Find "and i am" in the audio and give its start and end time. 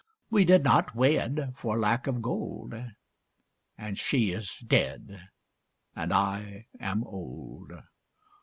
5.95-7.03